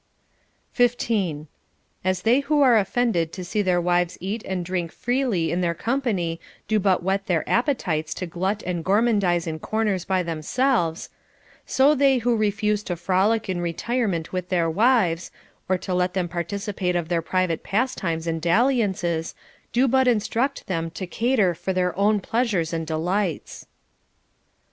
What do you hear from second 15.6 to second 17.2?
or to let them participate of